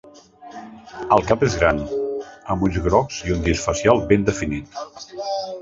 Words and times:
El 1.17 1.21
cap 1.31 1.45
és 1.49 1.57
gran, 1.63 1.83
amb 2.55 2.65
ulls 2.69 2.81
grocs 2.89 3.21
i 3.29 3.37
un 3.37 3.47
disc 3.51 3.69
facial 3.69 4.05
ben 4.15 4.29
definit. 4.31 4.85